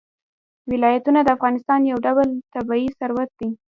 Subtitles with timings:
[0.71, 3.49] ولایتونه د افغانستان یو ډول طبعي ثروت دی.